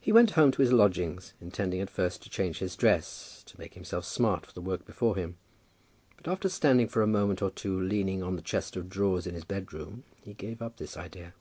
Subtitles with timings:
[0.00, 3.74] He went home to his lodgings, intending at first to change his dress, to make
[3.74, 5.38] himself smart for the work before him,
[6.16, 9.34] but after standing for a moment or two leaning on the chest of drawers in
[9.34, 11.34] his bed room, he gave up this idea.